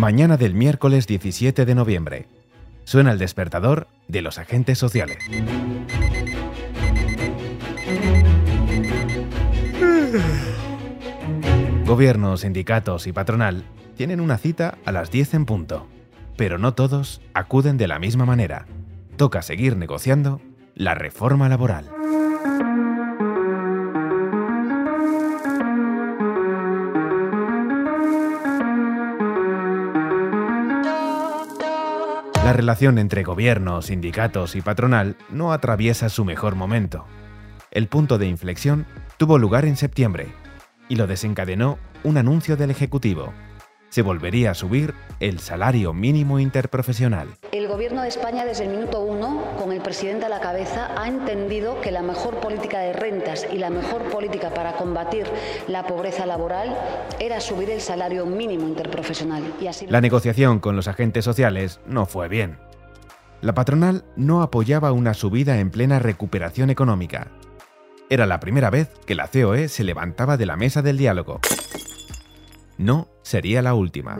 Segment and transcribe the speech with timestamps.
[0.00, 2.26] Mañana del miércoles 17 de noviembre.
[2.84, 5.18] Suena el despertador de los agentes sociales.
[11.84, 13.62] Gobierno, sindicatos y patronal
[13.96, 15.86] tienen una cita a las 10 en punto,
[16.36, 18.66] pero no todos acuden de la misma manera.
[19.16, 20.40] Toca seguir negociando
[20.80, 21.84] la reforma laboral.
[32.42, 37.04] La relación entre gobierno, sindicatos y patronal no atraviesa su mejor momento.
[37.70, 38.86] El punto de inflexión
[39.18, 40.28] tuvo lugar en septiembre
[40.88, 43.34] y lo desencadenó un anuncio del Ejecutivo.
[43.90, 47.28] Se volvería a subir el salario mínimo interprofesional.
[47.50, 51.08] El Gobierno de España desde el minuto uno, con el presidente a la cabeza, ha
[51.08, 55.26] entendido que la mejor política de rentas y la mejor política para combatir
[55.66, 56.76] la pobreza laboral
[57.18, 59.42] era subir el salario mínimo interprofesional.
[59.60, 62.58] Y así La negociación con los agentes sociales no fue bien.
[63.40, 67.32] La patronal no apoyaba una subida en plena recuperación económica.
[68.08, 71.40] Era la primera vez que la COE se levantaba de la mesa del diálogo.
[72.80, 74.16] No sería la última.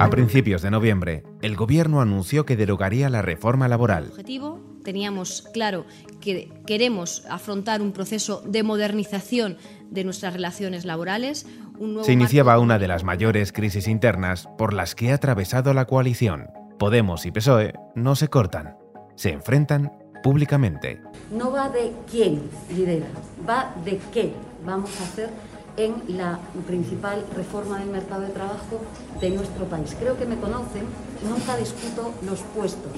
[0.00, 4.08] A principios de noviembre, el gobierno anunció que derogaría la reforma laboral.
[4.10, 4.60] objetivo.
[4.84, 5.84] Teníamos claro
[6.20, 9.58] que queremos afrontar un proceso de modernización
[9.90, 11.46] de nuestras relaciones laborales.
[11.78, 15.14] Un nuevo Se iniciaba marco- una de las mayores crisis internas por las que ha
[15.16, 16.46] atravesado la coalición.
[16.78, 18.76] Podemos y PSOE no se cortan,
[19.16, 21.00] se enfrentan públicamente.
[21.30, 22.42] No va de quién
[22.74, 23.06] lidera,
[23.48, 24.32] va de qué
[24.64, 25.30] vamos a hacer
[25.76, 28.80] en la principal reforma del mercado de trabajo
[29.20, 29.96] de nuestro país.
[29.98, 30.84] Creo que me conocen,
[31.28, 32.92] nunca discuto los puestos.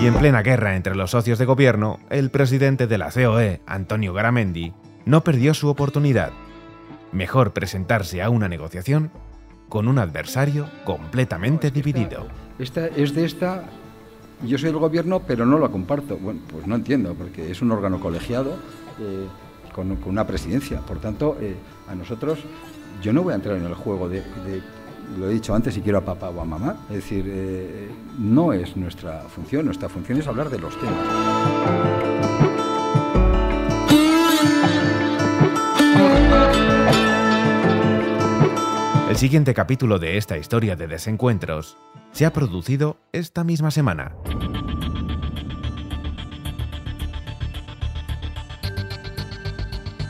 [0.00, 4.12] Y en plena guerra entre los socios de gobierno, el presidente de la COE, Antonio
[4.12, 4.72] Garamendi,
[5.04, 6.32] no perdió su oportunidad.
[7.12, 9.12] Mejor presentarse a una negociación
[9.72, 12.26] con un adversario completamente dividido.
[12.58, 13.64] Esta es de esta.
[14.46, 16.18] Yo soy del gobierno, pero no la comparto.
[16.18, 18.56] Bueno, pues no entiendo, porque es un órgano colegiado
[19.00, 19.26] eh,
[19.74, 20.80] con, una presidencia.
[20.80, 21.54] Por tanto, eh,
[21.88, 22.40] a nosotros,
[23.02, 24.60] yo no voy a entrar en el juego de, de-
[25.18, 26.76] lo he dicho antes, si quiero a papá o a mamá.
[26.90, 29.64] Es decir, eh, no es nuestra función.
[29.64, 31.61] Nuestra función es hablar de los temas.
[39.12, 41.76] El siguiente capítulo de esta historia de desencuentros
[42.12, 44.16] se ha producido esta misma semana.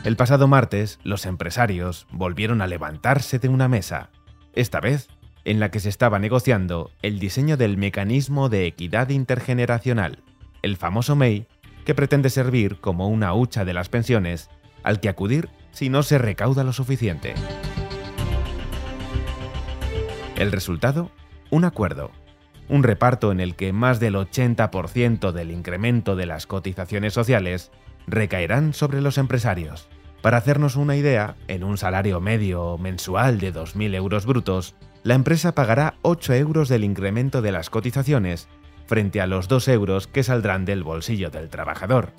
[0.05, 4.09] El pasado martes, los empresarios volvieron a levantarse de una mesa,
[4.53, 5.09] esta vez
[5.43, 10.23] en la que se estaba negociando el diseño del mecanismo de equidad intergeneracional,
[10.61, 11.45] el famoso MEI,
[11.83, 14.49] que pretende servir como una hucha de las pensiones
[14.81, 17.33] al que acudir si no se recauda lo suficiente.
[20.35, 21.11] El resultado,
[21.51, 22.11] un acuerdo.
[22.67, 27.71] Un reparto en el que más del 80% del incremento de las cotizaciones sociales
[28.07, 29.87] recaerán sobre los empresarios.
[30.23, 35.53] Para hacernos una idea, en un salario medio mensual de 2.000 euros brutos, la empresa
[35.53, 38.47] pagará 8 euros del incremento de las cotizaciones
[38.87, 42.11] frente a los 2 euros que saldrán del bolsillo del trabajador.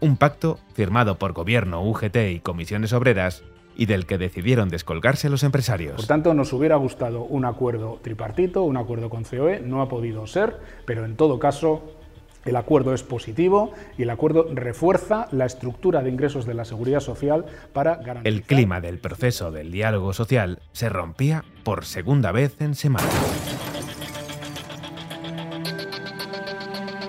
[0.00, 3.44] Un pacto firmado por gobierno, UGT y comisiones obreras
[3.76, 5.96] y del que decidieron descolgarse los empresarios.
[5.96, 10.26] Por tanto, nos hubiera gustado un acuerdo tripartito, un acuerdo con COE, no ha podido
[10.26, 11.82] ser, pero en todo caso
[12.44, 17.00] el acuerdo es positivo y el acuerdo refuerza la estructura de ingresos de la seguridad
[17.00, 22.60] social para garantizar El clima del proceso del diálogo social se rompía por segunda vez
[22.60, 23.08] en semana.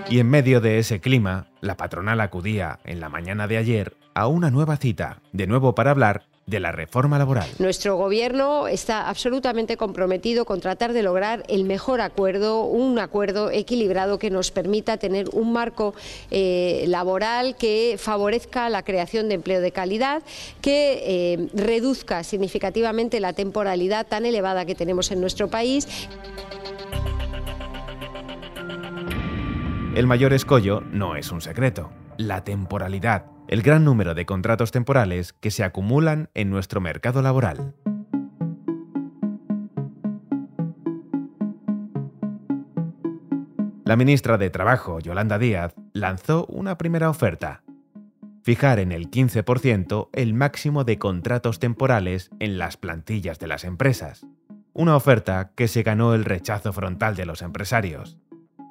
[0.09, 4.27] Y en medio de ese clima, la patronal acudía en la mañana de ayer a
[4.27, 7.47] una nueva cita, de nuevo para hablar de la reforma laboral.
[7.59, 14.19] Nuestro gobierno está absolutamente comprometido con tratar de lograr el mejor acuerdo, un acuerdo equilibrado
[14.19, 15.93] que nos permita tener un marco
[16.31, 20.21] eh, laboral que favorezca la creación de empleo de calidad,
[20.61, 25.87] que eh, reduzca significativamente la temporalidad tan elevada que tenemos en nuestro país.
[29.95, 35.33] El mayor escollo no es un secreto, la temporalidad, el gran número de contratos temporales
[35.33, 37.73] que se acumulan en nuestro mercado laboral.
[43.85, 47.63] La ministra de Trabajo, Yolanda Díaz, lanzó una primera oferta.
[48.41, 54.25] fijar en el 15% el máximo de contratos temporales en las plantillas de las empresas.
[54.73, 58.17] Una oferta que se ganó el rechazo frontal de los empresarios.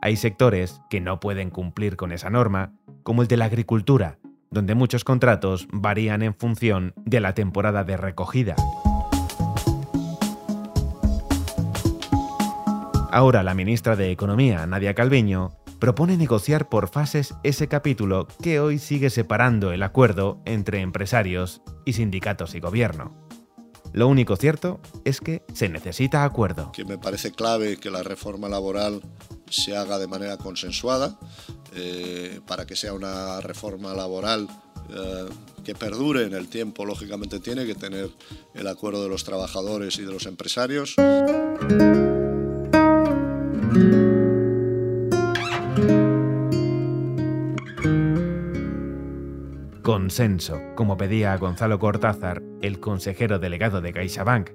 [0.02, 4.18] Hay sectores que no pueden cumplir con esa norma, como el de la agricultura,
[4.50, 8.56] donde muchos contratos varían en función de la temporada de recogida.
[13.10, 18.78] Ahora la ministra de Economía, Nadia Calviño, propone negociar por fases ese capítulo que hoy
[18.78, 23.12] sigue separando el acuerdo entre empresarios y sindicatos y gobierno.
[23.92, 26.72] Lo único cierto es que se necesita acuerdo.
[26.72, 29.02] Que me parece clave que la reforma laboral
[29.50, 31.18] se haga de manera consensuada,
[31.74, 34.48] eh, para que sea una reforma laboral
[34.90, 35.28] eh,
[35.64, 38.10] que perdure en el tiempo, lógicamente tiene que tener
[38.54, 40.96] el acuerdo de los trabajadores y de los empresarios.
[49.82, 54.50] consenso, como pedía Gonzalo Cortázar, el consejero delegado de CaixaBank,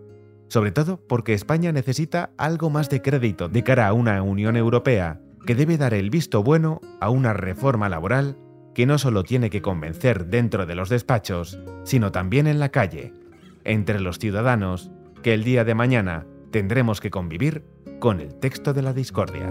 [0.48, 5.20] sobre todo porque España necesita algo más de crédito de cara a una Unión Europea
[5.48, 8.38] que debe dar el visto bueno a una reforma laboral
[8.76, 13.14] que no solo tiene que convencer dentro de los despachos, sino también en la calle,
[13.64, 14.92] entre los ciudadanos,
[15.24, 17.64] que el día de mañana tendremos que convivir
[18.00, 19.50] con el texto de la discordia.